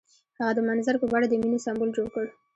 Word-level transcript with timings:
هغه 0.37 0.51
د 0.55 0.59
منظر 0.69 0.95
په 1.01 1.05
بڼه 1.11 1.27
د 1.29 1.33
مینې 1.41 1.59
سمبول 1.65 1.89
جوړ 1.97 2.07
کړ. 2.15 2.25